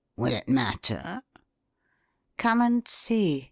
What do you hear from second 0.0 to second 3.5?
Will it matter?" "Come and see!"